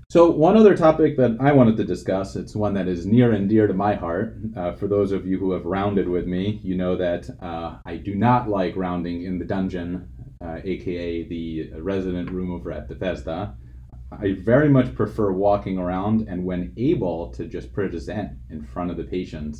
So 0.09 0.31
one 0.31 0.55
other 0.55 0.77
topic 0.77 1.17
that 1.17 1.35
I 1.41 1.51
wanted 1.51 1.75
to 1.77 1.83
discuss, 1.83 2.37
it's 2.37 2.55
one 2.55 2.73
that 2.75 2.87
is 2.87 3.05
near 3.05 3.33
and 3.33 3.49
dear 3.49 3.67
to 3.67 3.73
my 3.73 3.93
heart. 3.93 4.37
Uh, 4.55 4.71
for 4.71 4.87
those 4.87 5.11
of 5.11 5.27
you 5.27 5.37
who 5.37 5.51
have 5.51 5.65
rounded 5.65 6.07
with 6.07 6.25
me, 6.25 6.61
you 6.63 6.75
know 6.75 6.95
that 6.95 7.29
uh, 7.41 7.79
I 7.85 7.97
do 7.97 8.15
not 8.15 8.47
like 8.47 8.77
rounding 8.77 9.23
in 9.23 9.37
the 9.37 9.43
dungeon, 9.43 10.07
uh, 10.41 10.59
aka 10.63 11.23
the 11.23 11.71
resident 11.81 12.31
room 12.31 12.53
over 12.53 12.71
at 12.71 12.87
Bethesda. 12.87 13.57
I 14.11 14.37
very 14.39 14.69
much 14.69 14.95
prefer 14.95 15.31
walking 15.31 15.77
around 15.77 16.27
and, 16.27 16.43
when 16.45 16.73
able, 16.77 17.31
to 17.33 17.45
just 17.45 17.73
present 17.73 18.31
in 18.49 18.63
front 18.63 18.89
of 18.91 18.97
the 18.97 19.03
patient 19.03 19.57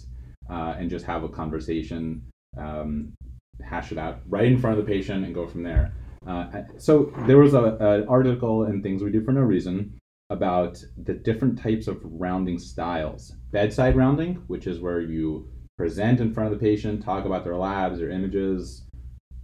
uh, 0.50 0.76
and 0.78 0.90
just 0.90 1.06
have 1.06 1.24
a 1.24 1.30
conversation, 1.30 2.24
um, 2.58 3.14
hash 3.62 3.92
it 3.92 3.98
out 3.98 4.22
right 4.28 4.46
in 4.46 4.58
front 4.58 4.80
of 4.80 4.86
the 4.86 4.92
patient, 4.92 5.26
and 5.26 5.36
go 5.36 5.48
from 5.48 5.64
there. 5.64 5.94
Uh, 6.26 6.64
so 6.78 7.12
there 7.26 7.38
was 7.38 7.54
an 7.54 8.06
article 8.08 8.66
in 8.66 8.82
Things 8.82 9.04
We 9.04 9.12
Do 9.12 9.22
for 9.24 9.32
No 9.32 9.42
Reason 9.42 9.98
about 10.30 10.84
the 11.04 11.14
different 11.14 11.58
types 11.58 11.88
of 11.88 12.02
rounding 12.04 12.60
styles. 12.60 13.34
Bedside 13.52 13.96
rounding, 13.96 14.36
which 14.48 14.68
is 14.68 14.80
where 14.80 15.00
you 15.00 15.50
present 15.78 16.20
in 16.20 16.34
front 16.34 16.52
of 16.52 16.60
the 16.60 16.66
patient, 16.66 17.04
talk 17.04 17.26
about 17.26 17.44
their 17.44 17.56
labs, 17.56 18.00
their 18.00 18.10
images, 18.10 18.86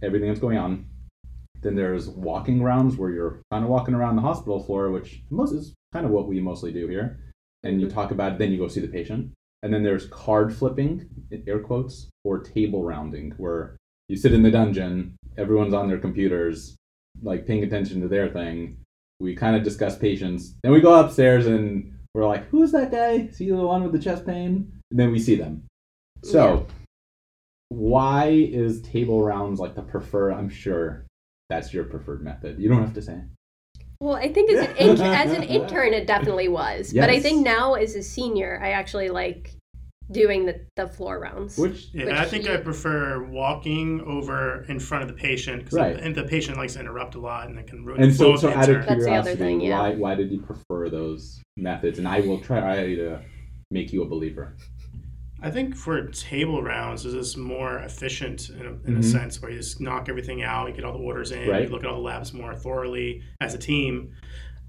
everything 0.02 0.28
that's 0.28 0.40
going 0.40 0.58
on. 0.58 0.86
Then 1.64 1.74
there's 1.74 2.10
walking 2.10 2.62
rounds 2.62 2.96
where 2.96 3.10
you're 3.10 3.40
kind 3.50 3.64
of 3.64 3.70
walking 3.70 3.94
around 3.94 4.16
the 4.16 4.22
hospital 4.22 4.62
floor, 4.62 4.90
which 4.90 5.22
most 5.30 5.52
is 5.52 5.74
kind 5.94 6.04
of 6.04 6.12
what 6.12 6.28
we 6.28 6.38
mostly 6.38 6.70
do 6.72 6.86
here. 6.86 7.18
And 7.62 7.80
you 7.80 7.88
talk 7.88 8.10
about 8.10 8.32
it, 8.32 8.38
then 8.38 8.52
you 8.52 8.58
go 8.58 8.68
see 8.68 8.80
the 8.80 8.86
patient. 8.86 9.32
And 9.62 9.72
then 9.72 9.82
there's 9.82 10.04
card 10.06 10.54
flipping, 10.54 11.08
air 11.46 11.60
quotes, 11.60 12.10
or 12.22 12.40
table 12.40 12.84
rounding, 12.84 13.32
where 13.38 13.78
you 14.10 14.16
sit 14.18 14.34
in 14.34 14.42
the 14.42 14.50
dungeon, 14.50 15.16
everyone's 15.38 15.72
on 15.72 15.88
their 15.88 15.98
computers, 15.98 16.76
like 17.22 17.46
paying 17.46 17.64
attention 17.64 18.02
to 18.02 18.08
their 18.08 18.28
thing. 18.28 18.76
We 19.18 19.34
kind 19.34 19.56
of 19.56 19.62
discuss 19.62 19.96
patients. 19.96 20.54
Then 20.62 20.72
we 20.72 20.82
go 20.82 21.00
upstairs 21.00 21.46
and 21.46 21.94
we're 22.12 22.26
like, 22.26 22.46
who's 22.50 22.72
that 22.72 22.92
guy? 22.92 23.28
Is 23.30 23.38
he 23.38 23.48
the 23.48 23.56
one 23.56 23.82
with 23.82 23.92
the 23.92 23.98
chest 23.98 24.26
pain? 24.26 24.70
And 24.90 25.00
then 25.00 25.10
we 25.10 25.18
see 25.18 25.34
them. 25.34 25.64
So, 26.22 26.66
why 27.70 28.26
is 28.26 28.82
table 28.82 29.22
rounds 29.22 29.60
like 29.60 29.74
the 29.74 29.82
preferred? 29.82 30.32
I'm 30.32 30.50
sure 30.50 31.06
that's 31.48 31.72
your 31.72 31.84
preferred 31.84 32.22
method. 32.22 32.58
You 32.58 32.68
don't 32.68 32.80
have 32.82 32.94
to 32.94 33.02
say. 33.02 33.20
Well, 34.00 34.16
I 34.16 34.32
think 34.32 34.50
as 34.50 34.66
an 34.68 34.76
in- 34.76 35.00
as 35.00 35.32
an 35.32 35.42
intern, 35.58 35.94
it 35.94 36.06
definitely 36.06 36.48
was. 36.48 36.92
But 36.92 37.10
I 37.10 37.20
think 37.20 37.44
now 37.44 37.74
as 37.74 37.94
a 37.94 38.02
senior, 38.02 38.60
I 38.62 38.70
actually 38.70 39.08
like 39.10 39.54
doing 40.10 40.44
the, 40.44 40.60
the 40.76 40.86
floor 40.86 41.18
rounds. 41.18 41.56
Which 41.56 41.88
Yeah, 41.94 42.06
Which 42.06 42.14
I 42.14 42.24
think 42.26 42.44
you- 42.44 42.52
I 42.52 42.56
prefer 42.58 43.22
walking 43.24 44.02
over 44.02 44.64
in 44.68 44.78
front 44.78 45.02
of 45.02 45.08
the 45.08 45.14
patient 45.14 45.60
because 45.64 45.78
Right. 45.78 46.02
the, 46.14 46.22
the 46.22 46.28
patient 46.28 46.58
likes 46.58 46.74
to 46.74 46.80
interrupt 46.80 47.14
a 47.14 47.20
lot 47.20 47.48
and 47.48 47.58
it 47.58 47.66
can 47.66 47.84
ruin 47.84 48.02
and 48.02 48.12
the 48.12 48.14
flow 48.16 48.36
so, 48.36 48.42
so 48.42 48.48
of 48.48 48.54
the 48.54 48.58
out 48.60 48.68
of. 48.68 48.74
That's 48.74 48.86
the 48.86 48.92
other 48.92 49.00
curiosity, 49.04 49.36
thing, 49.36 49.60
yeah. 49.62 49.78
why 49.78 49.94
why 49.94 50.14
did 50.14 50.30
you 50.30 50.40
prefer 50.42 50.90
those 50.90 51.40
methods? 51.56 51.98
And 51.98 52.06
I 52.06 52.20
will 52.20 52.40
try 52.40 52.94
to 52.96 53.22
make 53.70 53.92
you 53.94 54.02
a 54.02 54.06
believer. 54.06 54.56
I 55.44 55.50
think 55.50 55.76
for 55.76 56.02
table 56.08 56.62
rounds, 56.62 57.04
is 57.04 57.12
this 57.12 57.36
more 57.36 57.78
efficient 57.80 58.48
in, 58.48 58.64
a, 58.66 58.70
in 58.88 58.96
a 58.96 59.00
Mhm. 59.00 59.04
sense 59.04 59.42
where 59.42 59.50
you 59.50 59.58
just 59.58 59.78
knock 59.78 60.08
everything 60.08 60.42
out, 60.42 60.68
you 60.68 60.74
get 60.74 60.84
all 60.84 60.94
the 60.96 61.04
orders 61.04 61.32
in, 61.32 61.46
Right. 61.46 61.64
you 61.64 61.68
look 61.68 61.84
at 61.84 61.86
all 61.90 61.96
the 61.96 62.00
labs 62.02 62.32
more 62.32 62.54
thoroughly 62.54 63.22
as 63.42 63.52
a 63.52 63.58
team, 63.58 64.12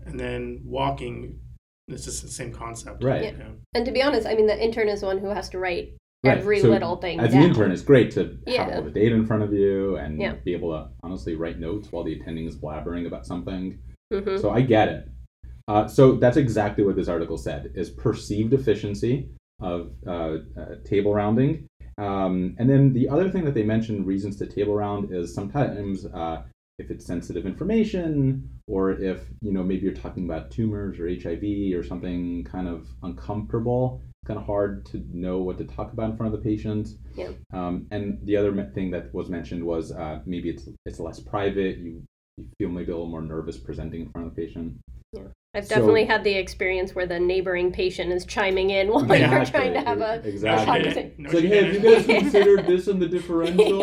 and 0.05 0.19
then 0.19 0.59
walking, 0.65 1.39
it's 1.87 2.03
just 2.03 2.23
the 2.23 2.27
same 2.27 2.51
concept. 2.51 3.05
Right. 3.05 3.23
Yeah. 3.23 3.31
Yeah. 3.39 3.51
And 3.73 3.85
to 3.85 3.91
be 3.93 4.01
honest, 4.03 4.27
I 4.27 4.35
mean, 4.35 4.47
the 4.47 4.61
intern 4.61 4.89
is 4.89 4.99
the 4.99 5.05
one 5.05 5.17
who 5.19 5.29
has 5.29 5.47
to 5.51 5.59
write 5.59 5.93
Right. 6.25 6.39
every 6.39 6.59
So 6.59 6.69
little 6.69 6.97
thing 6.97 7.21
As 7.21 7.31
down. 7.31 7.43
an 7.43 7.49
intern, 7.49 7.71
it's 7.71 7.81
great 7.81 8.11
to 8.11 8.37
have 8.47 8.73
all 8.75 8.81
the 8.81 8.91
data 8.91 9.15
in 9.15 9.25
front 9.25 9.43
of 9.43 9.53
you 9.53 9.95
and 9.95 10.19
Yeah. 10.19 10.33
be 10.43 10.51
able 10.53 10.71
to 10.73 10.89
honestly 11.03 11.35
write 11.35 11.57
notes 11.57 11.89
while 11.93 12.03
the 12.03 12.19
attending 12.19 12.47
is 12.47 12.57
blabbering 12.57 13.07
about 13.07 13.25
something. 13.25 13.79
Mhm. 14.11 14.41
So 14.41 14.49
I 14.49 14.59
get 14.61 14.89
it. 14.89 15.07
Uh, 15.69 15.87
so 15.87 16.15
that's 16.17 16.35
exactly 16.37 16.83
what 16.83 16.95
this 16.97 17.07
article 17.07 17.37
said: 17.37 17.71
is 17.75 17.89
perceived 17.89 18.53
efficiency 18.53 19.29
of 19.59 19.91
uh, 20.05 20.37
uh, 20.59 20.75
table 20.83 21.13
rounding. 21.13 21.67
Um, 21.97 22.55
and 22.59 22.69
then 22.69 22.93
the 22.93 23.07
other 23.09 23.29
thing 23.29 23.45
that 23.45 23.53
they 23.53 23.63
mentioned 23.63 24.05
reasons 24.05 24.37
to 24.37 24.45
table 24.45 24.75
round 24.75 25.13
is 25.13 25.33
sometimes 25.33 26.05
uh, 26.05 26.43
if 26.77 26.91
it's 26.91 27.05
sensitive 27.05 27.45
information 27.45 28.49
or 28.67 28.91
if 28.91 29.21
you 29.41 29.53
know 29.53 29.63
maybe 29.63 29.83
you're 29.83 29.93
talking 29.93 30.25
about 30.25 30.51
tumors 30.51 30.99
or 30.99 31.07
HIV 31.07 31.77
or 31.77 31.83
something 31.83 32.43
kind 32.43 32.67
of 32.67 32.87
uncomfortable. 33.03 34.01
It's 34.03 34.27
kind 34.27 34.39
of 34.39 34.45
hard 34.45 34.85
to 34.87 35.03
know 35.13 35.37
what 35.37 35.57
to 35.59 35.65
talk 35.65 35.93
about 35.93 36.11
in 36.11 36.17
front 36.17 36.33
of 36.33 36.43
the 36.43 36.49
patient. 36.49 36.89
Yeah. 37.15 37.29
Um, 37.53 37.87
and 37.91 38.19
the 38.23 38.35
other 38.35 38.51
thing 38.73 38.91
that 38.91 39.13
was 39.13 39.29
mentioned 39.29 39.63
was 39.63 39.91
uh, 39.91 40.19
maybe 40.25 40.49
it's 40.49 40.67
it's 40.85 40.99
less 40.99 41.19
private. 41.19 41.77
You 41.77 42.03
you 42.37 42.47
feel 42.57 42.69
maybe 42.69 42.91
a 42.91 42.95
little 42.95 43.09
more 43.09 43.21
nervous 43.21 43.57
presenting 43.57 44.01
in 44.01 44.09
front 44.09 44.27
of 44.27 44.35
the 44.35 44.41
patient. 44.41 44.77
I've 45.55 45.65
So- 45.65 45.75
definitely 45.75 46.05
had 46.05 46.23
the 46.25 46.33
experience 46.33 46.93
where 46.93 47.07
the 47.07 47.19
neighboring 47.19 47.71
patient 47.71 48.11
is 48.11 48.25
chiming 48.25 48.71
in 48.71 48.87
while 48.91 49.03
Exactly. 49.09 49.35
you're 49.37 49.45
trying 49.45 49.73
to 49.73 49.81
have 49.81 50.01
a 50.01 50.21
Exactly. 50.27 50.65
conversation. 50.65 51.11
No, 51.17 51.25
It's 51.29 51.33
like, 51.33 51.43
she 51.43 51.47
hey, 51.47 51.63
have 51.63 51.73
you 51.73 51.95
guys 51.95 52.05
considered 52.23 52.67
this 52.67 52.87
in 52.87 52.99
the 52.99 53.07
differential? 53.07 53.79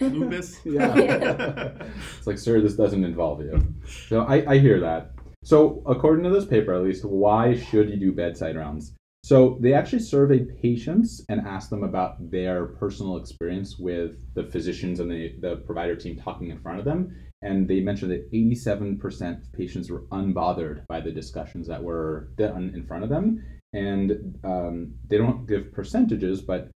Lupus? 0.00 0.60
yeah. 0.64 0.94
Yeah. 0.96 1.72
It's 2.18 2.26
like, 2.26 2.38
sir, 2.38 2.60
this 2.60 2.74
doesn't 2.76 3.02
involve 3.02 3.40
you. 3.40 3.74
So 4.08 4.20
I, 4.24 4.52
I 4.52 4.58
hear 4.58 4.78
that. 4.80 5.12
So 5.42 5.82
according 5.86 6.22
to 6.24 6.30
this 6.30 6.44
paper, 6.44 6.74
at 6.74 6.82
least, 6.82 7.02
why 7.04 7.56
should 7.56 7.88
you 7.88 7.96
do 7.96 8.12
bedside 8.12 8.56
rounds? 8.56 8.92
So 9.22 9.58
they 9.60 9.72
actually 9.72 10.00
surveyed 10.00 10.60
patients 10.60 11.24
and 11.30 11.40
asked 11.46 11.70
them 11.70 11.82
about 11.82 12.30
their 12.30 12.66
personal 12.66 13.16
experience 13.16 13.78
with 13.78 14.16
the 14.34 14.44
physicians 14.44 15.00
and 15.00 15.10
the, 15.10 15.34
the 15.40 15.56
provider 15.56 15.96
team 15.96 16.16
talking 16.18 16.50
in 16.50 16.58
front 16.60 16.78
of 16.78 16.84
them. 16.84 17.14
And 17.42 17.66
they 17.66 17.80
mentioned 17.80 18.12
that 18.12 18.30
87% 18.32 19.42
of 19.42 19.52
patients 19.52 19.90
were 19.90 20.02
unbothered 20.12 20.86
by 20.88 21.00
the 21.00 21.10
discussions 21.10 21.66
that 21.68 21.82
were 21.82 22.28
done 22.36 22.72
in 22.74 22.84
front 22.84 23.02
of 23.02 23.10
them. 23.10 23.42
And 23.72 24.38
um, 24.44 24.94
they 25.08 25.16
don't 25.16 25.46
give 25.46 25.72
percentages, 25.72 26.42
but 26.42 26.70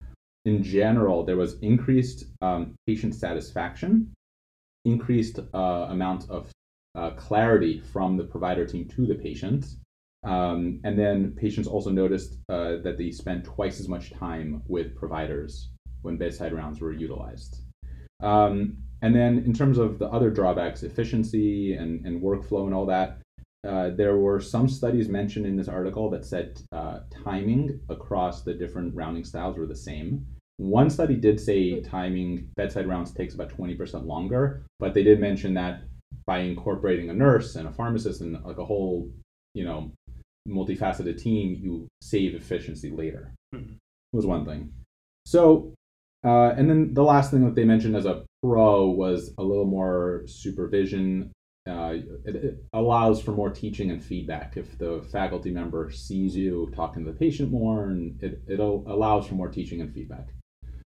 in 0.45 0.63
general, 0.63 1.25
there 1.25 1.37
was 1.37 1.59
increased 1.59 2.25
um, 2.41 2.75
patient 2.87 3.15
satisfaction, 3.15 4.13
increased 4.85 5.39
uh, 5.53 5.87
amount 5.89 6.29
of 6.29 6.51
uh, 6.95 7.11
clarity 7.11 7.79
from 7.79 8.17
the 8.17 8.23
provider 8.23 8.65
team 8.65 8.87
to 8.89 9.05
the 9.05 9.15
patient. 9.15 9.65
Um, 10.23 10.79
and 10.83 10.97
then 10.97 11.33
patients 11.35 11.67
also 11.67 11.89
noticed 11.89 12.37
uh, 12.49 12.77
that 12.83 12.97
they 12.97 13.11
spent 13.11 13.43
twice 13.43 13.79
as 13.79 13.89
much 13.89 14.13
time 14.13 14.61
with 14.67 14.95
providers 14.95 15.69
when 16.01 16.17
bedside 16.17 16.53
rounds 16.53 16.79
were 16.79 16.93
utilized. 16.93 17.61
Um, 18.21 18.77
and 19.03 19.13
then, 19.13 19.39
in 19.39 19.53
terms 19.53 19.77
of 19.77 19.99
the 19.99 20.07
other 20.07 20.29
drawbacks, 20.29 20.81
efficiency 20.81 21.73
and, 21.73 22.05
and 22.05 22.21
workflow 22.21 22.65
and 22.65 22.73
all 22.73 22.85
that, 22.85 23.19
uh, 23.67 23.89
there 23.89 24.15
were 24.15 24.39
some 24.39 24.69
studies 24.69 25.09
mentioned 25.09 25.45
in 25.45 25.57
this 25.57 25.67
article 25.67 26.09
that 26.09 26.23
said 26.23 26.61
uh, 26.71 26.99
timing 27.23 27.81
across 27.89 28.43
the 28.43 28.53
different 28.53 28.95
rounding 28.95 29.25
styles 29.25 29.57
were 29.57 29.65
the 29.65 29.75
same. 29.75 30.25
One 30.55 30.89
study 30.89 31.15
did 31.15 31.37
say 31.37 31.81
timing 31.81 32.49
bedside 32.55 32.87
rounds 32.87 33.11
takes 33.11 33.33
about 33.33 33.49
20% 33.49 34.05
longer, 34.05 34.63
but 34.79 34.93
they 34.93 35.03
did 35.03 35.19
mention 35.19 35.53
that 35.55 35.81
by 36.25 36.39
incorporating 36.39 37.09
a 37.09 37.13
nurse 37.13 37.57
and 37.57 37.67
a 37.67 37.73
pharmacist 37.73 38.21
and 38.21 38.41
like 38.45 38.57
a 38.57 38.65
whole, 38.65 39.11
you 39.53 39.65
know, 39.65 39.91
multifaceted 40.47 41.21
team, 41.21 41.59
you 41.61 41.89
save 42.01 42.35
efficiency 42.35 42.89
later. 42.89 43.33
Mhm. 43.53 43.75
Was 44.13 44.25
one 44.25 44.45
thing. 44.45 44.71
So, 45.25 45.73
uh, 46.23 46.53
and 46.55 46.69
then 46.69 46.93
the 46.93 47.03
last 47.03 47.31
thing 47.31 47.43
that 47.43 47.55
they 47.55 47.65
mentioned 47.65 47.97
as 47.97 48.05
a 48.05 48.23
pro 48.43 48.87
was 48.87 49.33
a 49.37 49.43
little 49.43 49.65
more 49.65 50.23
supervision. 50.25 51.31
Uh, 51.67 51.93
it, 52.25 52.35
it 52.35 52.63
allows 52.73 53.21
for 53.21 53.31
more 53.31 53.49
teaching 53.49 53.89
and 53.89 54.03
feedback 54.03 54.57
if 54.57 54.77
the 54.77 55.01
faculty 55.11 55.49
member 55.49 55.89
sees 55.89 56.35
you 56.35 56.69
talking 56.75 57.05
to 57.05 57.11
the 57.11 57.17
patient 57.17 57.51
more, 57.51 57.85
and 57.85 58.21
it, 58.21 58.41
it 58.47 58.59
allows 58.59 59.25
for 59.25 59.35
more 59.35 59.47
teaching 59.47 59.79
and 59.79 59.93
feedback. 59.93 60.27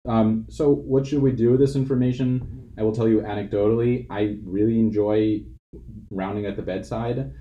Um, 0.08 0.46
so, 0.48 0.70
what 0.70 1.06
should 1.06 1.22
we 1.22 1.32
do 1.32 1.50
with 1.50 1.60
this 1.60 1.74
information? 1.74 2.72
I 2.78 2.84
will 2.84 2.94
tell 2.94 3.08
you 3.08 3.20
anecdotally, 3.20 4.06
I 4.08 4.38
really 4.44 4.78
enjoy 4.78 5.42
rounding 6.10 6.46
at 6.46 6.56
the 6.56 6.62
bedside. 6.62 7.32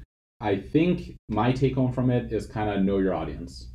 I 0.42 0.58
think 0.58 1.16
my 1.30 1.52
take 1.52 1.76
home 1.76 1.94
from 1.94 2.10
it 2.10 2.34
is 2.34 2.48
kind 2.48 2.70
of 2.70 2.84
know 2.84 2.98
your 2.98 3.14
audience. 3.14 3.68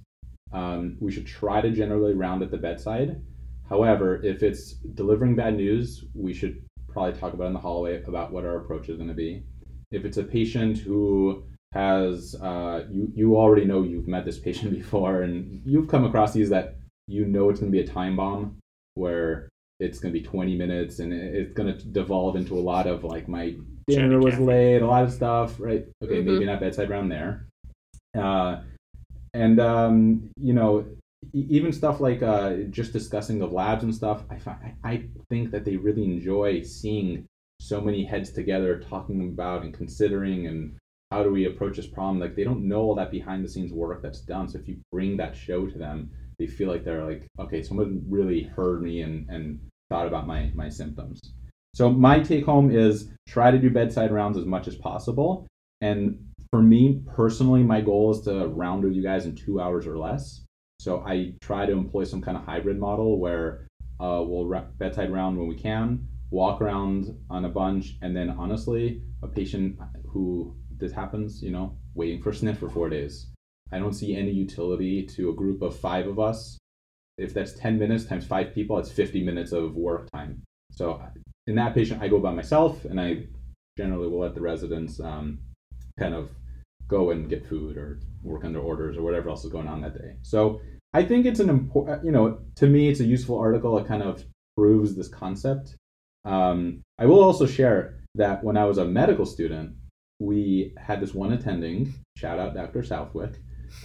Um, 0.53 0.97
we 1.01 1.13
should 1.13 1.27
try 1.27 1.61
to 1.61 1.71
generally 1.71 2.15
round 2.15 2.43
at 2.43 2.51
the 2.51 2.59
bedside. 2.59 3.21
However, 3.69 4.23
if 4.23 4.43
it's 4.43 4.73
delivering 4.73 5.35
bad 5.37 5.57
news, 5.57 6.05
we 6.15 6.33
should 6.33 6.63
probably 6.89 7.19
talk 7.19 7.33
about 7.33 7.47
in 7.49 7.53
the 7.55 7.59
hallway 7.59 8.03
about 8.05 8.33
what 8.33 8.45
our 8.45 8.57
approach 8.59 8.89
is 8.89 8.97
going 8.97 9.09
to 9.09 9.15
be. 9.15 9.43
If 9.91 10.05
it's 10.05 10.17
a 10.19 10.23
patient 10.23 10.79
who 10.79 11.45
has, 11.73 12.35
uh, 12.41 12.85
you, 12.91 13.11
you 13.15 13.37
already 13.37 13.65
know 13.65 13.83
you've 13.83 14.07
met 14.09 14.25
this 14.25 14.39
patient 14.39 14.73
before 14.81 15.23
and 15.23 15.63
you've 15.65 15.89
come 15.89 16.05
across 16.05 16.33
these 16.33 16.51
that 16.51 16.77
you 17.09 17.25
know 17.27 17.51
it's 17.51 17.61
going 17.61 17.73
to 17.73 17.77
be 17.77 17.83
a 17.85 17.87
time 17.87 18.17
bomb 18.17 18.57
where 18.95 19.49
it's 19.81 19.99
going 19.99 20.15
to 20.15 20.19
be 20.19 20.25
20 20.25 20.57
minutes 20.57 21.01
and 21.01 21.13
it's 21.13 21.53
going 21.53 21.77
to 21.77 21.85
devolve 21.87 22.37
into 22.37 22.55
a 22.55 22.61
lot 22.61 22.87
of 22.87 23.03
like 23.03 23.29
my 23.29 23.55
dinner 23.89 24.19
was 24.21 24.35
Cathy. 24.35 24.45
late, 24.45 24.83
a 24.83 24.87
lot 24.87 25.03
of 25.05 25.13
stuff, 25.13 25.59
right? 25.59 25.85
Okay, 26.03 26.23
Mhm. 26.23 26.25
maybe 26.25 26.45
not 26.45 26.61
bedside 26.61 26.91
round 26.91 27.11
there. 27.11 27.47
Uh, 28.17 28.63
and 29.35 29.59
um, 29.59 30.31
you 30.37 30.53
know, 30.53 30.85
even 31.33 31.73
stuff 31.73 32.01
like 32.01 32.23
uh, 32.23 32.55
just 32.71 32.93
discussing 32.93 33.39
the 33.39 33.47
labs 33.47 33.85
and 33.85 33.95
stuff. 33.95 34.25
I 34.31 34.39
find, 34.39 34.59
I 34.85 35.05
think 35.29 35.51
that 35.51 35.65
they 35.65 35.77
really 35.77 36.05
enjoy 36.05 36.63
seeing 36.63 37.27
so 37.61 37.81
many 37.81 38.05
heads 38.05 38.31
together 38.31 38.81
talking 38.81 39.29
about 39.29 39.63
and 39.63 39.73
considering 39.73 40.47
and 40.47 40.77
how 41.11 41.23
do 41.23 41.31
we 41.31 41.47
approach 41.47 41.77
this 41.77 41.87
problem. 41.87 42.21
Like 42.21 42.35
they 42.35 42.45
don't 42.45 42.69
know 42.69 42.83
all 42.83 42.95
that 42.97 43.11
behind 43.11 43.45
the 43.45 43.49
scenes 43.49 43.73
work 43.73 44.03
that's 44.03 44.21
done. 44.21 44.49
So 44.49 44.59
if 44.59 44.69
you 44.69 44.79
bring 44.91 45.17
that 45.17 45.37
show 45.37 45.67
to 45.67 45.79
them, 45.79 46.11
they 46.39 46.47
feel 46.47 46.69
like 46.69 46.85
they're 46.85 47.05
like, 47.05 47.27
okay, 47.39 47.63
someone 47.63 48.05
really 48.09 48.43
heard 48.43 48.83
me 48.83 49.03
and 49.03 49.29
and 49.29 49.61
thought 49.91 50.07
about 50.07 50.27
my 50.27 50.51
my 50.55 50.69
symptoms. 50.69 51.21
So 51.75 51.91
my 51.91 52.21
take 52.21 52.45
home 52.45 52.71
is 52.71 53.11
try 53.29 53.51
to 53.51 53.59
do 53.59 53.71
bedside 53.71 54.13
rounds 54.13 54.39
as 54.39 54.45
much 54.45 54.69
as 54.69 54.77
possible. 54.77 55.47
And 55.81 56.19
for 56.51 56.63
me 56.63 57.03
personally, 57.15 57.63
my 57.63 57.81
goal 57.81 58.13
is 58.13 58.21
to 58.23 58.47
round 58.47 58.85
with 58.85 58.95
you 58.95 59.03
guys 59.03 59.27
in 59.27 59.35
two 59.35 59.61
hours 59.61 59.87
or 59.87 59.99
less. 59.99 60.44
So 60.79 61.03
I 61.07 61.35
try 61.41 61.67
to 61.67 61.73
employ 61.73 62.05
some 62.05 62.21
kind 62.21 62.37
of 62.37 62.45
hybrid 62.45 62.79
model 62.79 63.19
where 63.19 63.67
uh, 64.01 64.23
we'll 64.27 64.47
ra- 64.47 64.67
bedside 64.77 65.13
round 65.13 65.39
when 65.39 65.49
we 65.49 65.57
can, 65.57 66.07
walk 66.31 66.61
around 66.61 67.17
on 67.31 67.45
a 67.45 67.49
bunch, 67.49 67.97
and 68.03 68.15
then 68.15 68.31
honestly, 68.31 69.03
a 69.23 69.29
patient 69.29 69.79
who 70.07 70.55
this 70.77 70.93
happens, 70.93 71.43
you 71.43 71.51
know, 71.51 71.77
waiting 71.95 72.21
for 72.21 72.33
sniff 72.33 72.59
for 72.59 72.69
four 72.69 72.89
days. 72.89 73.27
I 73.73 73.79
don't 73.79 73.93
see 73.95 74.17
any 74.17 74.31
utility 74.31 75.07
to 75.17 75.31
a 75.31 75.35
group 75.35 75.63
of 75.63 75.79
five 75.79 76.07
of 76.07 76.19
us. 76.19 76.59
If 77.17 77.33
that's 77.33 77.53
10 77.53 77.79
minutes 77.79 78.05
times 78.05 78.27
five 78.27 78.53
people, 78.53 78.79
it's 78.79 78.91
50 78.91 79.25
minutes 79.25 79.53
of 79.53 79.77
work 79.77 80.11
time. 80.11 80.43
So 80.73 81.01
in 81.47 81.55
that 81.55 81.75
patient, 81.75 82.03
I 82.03 82.09
go 82.09 82.19
by 82.19 82.33
myself, 82.33 82.85
and 82.85 83.01
I 83.01 83.27
generally 83.79 84.09
will 84.09 84.21
let 84.21 84.35
the 84.35 84.41
residents 84.41 85.01
um, 85.01 85.39
kind 85.99 86.15
of 86.15 86.31
go 86.89 87.11
and 87.11 87.29
get 87.29 87.47
food 87.47 87.77
or 87.77 88.01
work 88.23 88.45
under 88.45 88.61
orders 88.61 88.97
or 88.97 89.03
whatever 89.03 89.29
else 89.29 89.45
is 89.45 89.53
going 89.53 89.69
on 89.69 89.81
that 89.83 89.97
day. 89.97 90.17
So 90.23 90.61
I 90.93 91.03
think 91.05 91.27
it's 91.27 91.41
an 91.41 91.51
important, 91.51 92.05
you 92.05 92.13
know, 92.13 92.39
to 92.57 92.67
me, 92.67 92.89
it's 92.89 93.01
a 93.01 93.05
useful 93.05 93.39
article. 93.39 93.77
It 93.79 93.87
kind 93.87 94.03
of 94.03 94.25
proves 94.57 94.95
this 94.95 95.09
concept. 95.09 95.75
Um, 96.25 96.83
I 96.99 97.07
will 97.07 97.23
also 97.23 97.47
share 97.47 98.01
that 98.15 98.45
when 98.45 98.57
I 98.57 98.65
was 98.65 98.79
a 98.79 98.85
medical 98.85 99.27
student, 99.27 99.75
we 100.21 100.73
had 100.79 101.01
this 101.01 101.13
one 101.13 101.33
attending, 101.33 101.93
shout 102.17 102.39
out 102.39 102.55
Dr. 102.55 102.83
Southwick. 102.83 103.33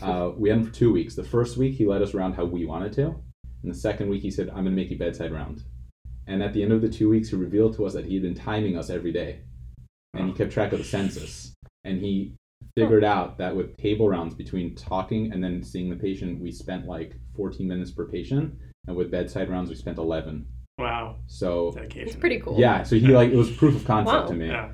Uh, 0.02 0.32
we 0.38 0.50
had 0.50 0.60
him 0.60 0.66
for 0.66 0.74
two 0.74 0.94
weeks. 0.94 1.16
The 1.16 1.24
first 1.24 1.58
week, 1.58 1.74
he 1.76 1.88
led 1.88 2.02
us 2.02 2.14
around 2.14 2.34
how 2.34 2.46
we 2.46 2.66
wanted 2.66 2.94
to. 2.94 3.08
And 3.64 3.74
the 3.74 3.78
second 3.78 4.10
week, 4.10 4.22
he 4.22 4.32
said, 4.32 4.50
I'm 4.50 4.64
going 4.64 4.66
to 4.66 4.72
make 4.72 4.92
you 4.92 4.98
bedside 4.98 5.32
round. 5.32 5.64
And 6.28 6.44
at 6.44 6.54
the 6.54 6.62
end 6.62 6.72
of 6.72 6.82
the 6.82 6.90
two 6.90 7.10
weeks, 7.10 7.30
he 7.30 7.36
revealed 7.36 7.76
to 7.78 7.86
us 7.88 7.94
that 7.94 8.06
he 8.06 8.14
had 8.14 8.24
been 8.24 8.36
timing 8.36 8.78
us 8.78 8.90
every 8.92 9.12
day. 9.12 9.40
and 10.14 10.28
he 10.28 10.34
kept 10.34 10.52
track 10.52 10.72
of 10.72 10.80
the 10.80 10.86
census. 10.86 11.54
And 11.84 12.00
he 12.00 12.36
figured 12.76 13.04
out 13.04 13.38
that 13.38 13.56
with 13.56 13.76
table 13.78 14.08
rounds 14.10 14.34
between 14.36 14.76
talking 14.76 15.32
and 15.34 15.44
then 15.44 15.64
seeing 15.64 15.90
the 15.90 15.96
patient, 15.96 16.40
we 16.42 16.52
spent 16.52 16.86
like 16.86 17.14
14 17.36 17.68
minutes 17.68 17.92
per 17.92 18.06
patient, 18.06 18.54
and 18.88 18.96
with 18.96 19.12
bedside 19.12 19.50
rounds, 19.50 19.70
we 19.70 19.76
spent 19.76 19.98
11. 19.98 20.46
Wow, 20.78 21.18
So. 21.28 21.74
It's 21.78 22.16
pretty 22.16 22.40
cool. 22.40 22.58
yeah, 22.58 22.84
so 22.84 22.96
he 22.96 23.08
like 23.08 23.32
it 23.32 23.36
was 23.36 23.52
proof 23.52 23.76
of 23.76 23.86
concept 23.86 24.24
Wow. 24.24 24.28
to 24.28 24.34
me. 24.34 24.48
Yeah. 24.48 24.70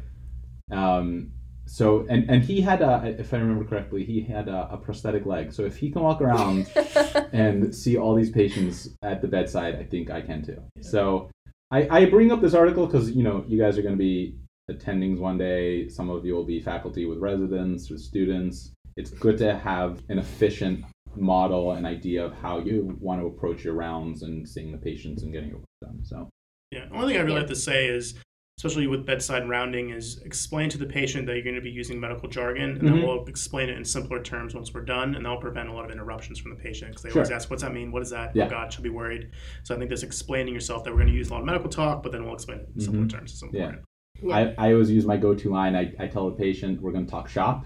Um, 0.72 1.32
so 1.68 2.06
and 2.10 2.30
and 2.30 2.44
he 2.44 2.62
had 2.62 2.84
a, 2.84 3.16
if 3.20 3.34
I 3.34 3.38
remember 3.38 3.66
correctly, 3.66 4.04
he 4.06 4.22
had 4.22 4.48
a, 4.48 4.70
a 4.72 4.78
prosthetic 4.78 5.26
leg. 5.26 5.52
So 5.52 5.64
if 5.66 5.78
he 5.78 5.90
can 5.90 6.04
walk 6.04 6.22
around 6.22 6.70
and 7.34 7.74
see 7.74 7.98
all 7.98 8.14
these 8.14 8.30
patients 8.30 8.90
at 9.02 9.22
the 9.24 9.28
bedside, 9.28 9.76
I 9.76 9.84
think 9.84 10.12
I 10.12 10.22
can 10.22 10.44
too. 10.46 10.62
So 10.82 11.32
I, 11.72 11.88
I 11.90 12.06
bring 12.06 12.32
up 12.32 12.40
this 12.42 12.54
article 12.54 12.86
because 12.86 13.10
you 13.12 13.24
know 13.24 13.44
you 13.48 13.58
guys 13.58 13.80
are 13.80 13.82
going 13.82 13.96
to 13.96 14.00
be 14.00 14.36
attendings 14.76 15.20
one 15.20 15.38
day. 15.38 15.88
Some 15.90 16.10
of 16.10 16.26
you 16.26 16.34
will 16.34 16.46
be 16.46 16.60
faculty 16.60 17.06
with 17.06 17.20
residents 17.20 17.90
with 17.90 18.02
students. 18.02 18.72
It's 18.98 19.12
good 19.12 19.38
to 19.40 19.58
have 19.58 20.02
an 20.10 20.20
efficient 20.20 20.86
model 21.16 21.74
and 21.74 21.86
idea 21.86 22.24
of 22.26 22.34
how 22.34 22.60
you 22.60 22.98
want 23.00 23.22
to 23.22 23.28
approach 23.28 23.64
your 23.64 23.74
rounds 23.74 24.24
and 24.24 24.48
seeing 24.48 24.72
the 24.72 24.78
patients 24.78 25.24
and 25.24 25.32
getting 25.32 25.50
it 25.52 25.58
done. 25.82 26.00
So 26.04 26.30
Yeah. 26.72 26.88
The 26.90 26.96
only 26.96 27.14
thing 27.14 27.18
I 27.18 27.24
really 27.24 27.36
Yeah. 27.36 27.40
have 27.42 27.50
to 27.50 27.56
say 27.56 27.88
is, 27.88 28.16
especially 28.58 28.88
with 28.88 29.06
bedside 29.06 29.48
rounding, 29.48 29.92
is 29.92 30.22
explain 30.24 30.70
to 30.70 30.78
the 30.78 30.86
patient 30.86 31.26
that 31.28 31.34
you're 31.36 31.44
going 31.44 31.56
to 31.56 31.62
be 31.62 31.70
using 31.70 32.00
medical 32.00 32.28
jargon, 32.28 32.72
and 32.78 32.88
then 32.88 32.96
Mhm. 32.98 33.04
we'll 33.06 33.26
explain 33.26 33.70
it 33.70 33.78
in 33.78 33.86
simpler 33.86 34.22
terms 34.22 34.56
once 34.56 34.74
we're 34.74 34.84
done, 34.84 35.16
and 35.16 35.24
that'll 35.26 35.40
prevent 35.40 35.70
a 35.70 35.74
lot 35.74 35.86
of 35.86 35.92
interruptions 35.92 36.40
from 36.40 36.52
the 36.52 36.58
patient 36.58 36.92
because 36.92 37.04
they 37.04 37.10
Sure. 37.12 37.22
always 37.22 37.32
ask, 37.32 37.50
"What's 37.50 37.64
that 37.64 37.74
mean? 37.74 37.92
What 37.92 38.02
is 38.02 38.10
that? 38.10 38.36
Yeah. 38.36 38.48
Oh 38.48 38.50
God, 38.50 38.74
she'll 38.74 38.84
be 38.84 38.90
worried." 38.90 39.30
So 39.64 39.76
I 39.76 39.78
think 39.78 39.90
this 39.90 40.04
explaining 40.04 40.54
yourself 40.54 40.84
that 40.84 40.92
we're 40.92 40.98
going 41.02 41.10
to 41.12 41.14
use 41.14 41.30
a 41.30 41.34
lot 41.34 41.42
of 41.42 41.46
medical 41.46 41.70
talk, 41.70 42.02
but 42.02 42.12
then 42.12 42.24
we'll 42.26 42.34
explain 42.34 42.60
it 42.60 42.70
in 42.74 42.82
simpler 42.82 43.04
Mhm. 43.06 43.10
terms 43.10 43.34
is 43.34 43.44
important. 43.44 43.80
Yeah. 43.80 43.86
I, 44.32 44.54
I 44.58 44.74
always 44.74 44.90
use 44.92 45.06
my 45.06 45.18
go-to 45.18 45.50
line. 45.52 45.76
I, 45.76 45.94
I 46.00 46.08
tell 46.08 46.30
the 46.30 46.36
patient 46.36 46.82
we're 46.82 46.92
going 46.92 47.06
to 47.06 47.12
talk 47.12 47.28
shop, 47.30 47.66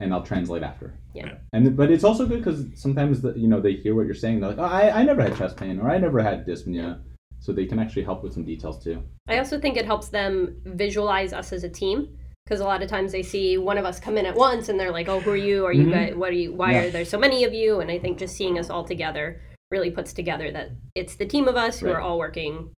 and 0.00 0.12
I'll 0.12 0.22
translate 0.22 0.62
after. 0.62 0.94
Yeah. 1.14 1.34
And 1.52 1.76
but 1.76 1.90
it's 1.90 2.04
also 2.04 2.26
good 2.26 2.38
because 2.44 2.64
sometimes 2.74 3.20
the, 3.20 3.32
you 3.38 3.48
know 3.48 3.60
they 3.60 3.74
hear 3.74 3.94
what 3.94 4.06
you're 4.06 4.14
saying. 4.14 4.40
They're 4.40 4.50
like, 4.50 4.58
oh, 4.58 4.62
I 4.64 5.00
I 5.00 5.02
never 5.04 5.22
had 5.22 5.36
chest 5.36 5.56
pain 5.56 5.78
or 5.80 5.90
I 5.90 5.98
never 5.98 6.20
had 6.22 6.46
dyspnea, 6.46 7.00
so 7.40 7.52
they 7.52 7.66
can 7.66 7.78
actually 7.78 8.04
help 8.04 8.22
with 8.22 8.32
some 8.32 8.44
details 8.44 8.82
too. 8.82 9.02
I 9.28 9.38
also 9.38 9.60
think 9.60 9.76
it 9.76 9.86
helps 9.86 10.08
them 10.08 10.60
visualize 10.64 11.32
us 11.32 11.52
as 11.52 11.64
a 11.64 11.68
team 11.68 12.16
because 12.46 12.60
a 12.60 12.64
lot 12.64 12.82
of 12.82 12.88
times 12.88 13.12
they 13.12 13.22
see 13.22 13.58
one 13.58 13.78
of 13.78 13.84
us 13.84 14.00
come 14.00 14.16
in 14.18 14.26
at 14.26 14.34
once 14.34 14.68
and 14.68 14.78
they're 14.78 14.92
like, 14.92 15.08
"Oh, 15.08 15.20
who 15.20 15.30
are 15.30 15.36
you? 15.36 15.64
Are 15.66 15.72
you 15.72 15.86
Mhm. 15.86 15.92
guys? 15.92 16.14
What 16.14 16.30
are 16.30 16.34
you? 16.34 16.52
Why 16.52 16.72
Yeah. 16.72 16.84
are 16.86 16.90
there 16.90 17.04
so 17.04 17.18
many 17.18 17.44
of 17.44 17.52
you?" 17.54 17.80
And 17.80 17.90
I 17.90 17.98
think 17.98 18.18
just 18.18 18.36
seeing 18.36 18.58
us 18.58 18.70
all 18.70 18.84
together 18.84 19.40
really 19.70 19.90
puts 19.90 20.12
together 20.12 20.50
that 20.50 20.70
it's 20.96 21.14
the 21.16 21.26
team 21.26 21.46
of 21.46 21.54
us 21.56 21.78
who 21.80 21.86
Right. 21.86 21.94
are 21.96 22.00
all 22.00 22.18
working 22.18 22.70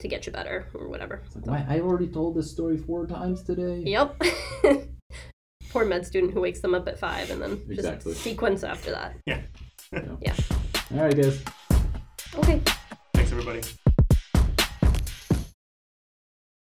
to 0.00 0.08
get 0.08 0.26
you 0.26 0.32
better 0.32 0.66
or 0.74 0.88
whatever. 0.88 1.22
It's 1.26 1.36
like, 1.36 1.46
why 1.46 1.66
I 1.68 1.80
already 1.80 2.08
told 2.08 2.36
this 2.36 2.50
story 2.50 2.76
four 2.76 3.06
times 3.06 3.42
today. 3.42 3.82
Yep. 3.86 4.22
Poor 5.70 5.84
med 5.84 6.04
student 6.04 6.32
who 6.32 6.40
wakes 6.40 6.60
them 6.60 6.74
up 6.74 6.88
at 6.88 6.98
five 6.98 7.30
and 7.30 7.40
then 7.40 7.60
Exactly. 7.70 8.12
just 8.12 8.24
sequence 8.24 8.64
after 8.64 8.90
that. 8.90 9.14
Yeah. 9.26 9.40
yeah. 10.20 10.34
All 10.92 11.04
right, 11.04 11.16
guys. 11.16 11.42
Okay. 12.34 12.60
Thanks, 13.14 13.30
everybody. 13.30 13.60